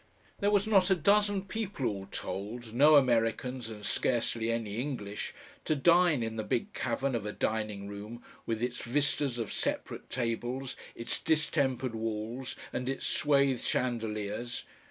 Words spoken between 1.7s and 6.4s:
all told, no Americans and scarcely any English, to dine in